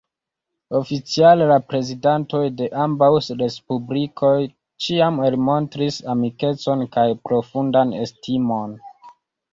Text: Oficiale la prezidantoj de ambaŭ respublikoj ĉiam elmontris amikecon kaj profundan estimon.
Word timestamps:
Oficiale 0.77 1.47
la 1.51 1.57
prezidantoj 1.73 2.39
de 2.61 2.69
ambaŭ 2.85 3.11
respublikoj 3.43 4.33
ĉiam 4.87 5.21
elmontris 5.29 6.03
amikecon 6.15 6.83
kaj 6.97 7.09
profundan 7.29 7.93
estimon. 8.07 8.79